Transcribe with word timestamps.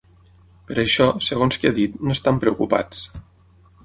Per 0.69 0.77
això, 0.83 1.05
segons 1.25 1.59
que 1.63 1.71
ha 1.71 1.75
dit, 1.79 1.99
no 2.07 2.15
estan 2.15 2.39
preocupats. 2.45 3.03